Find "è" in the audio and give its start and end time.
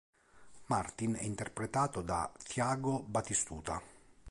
1.13-1.21